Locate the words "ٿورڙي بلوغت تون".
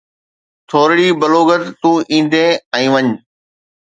0.69-1.97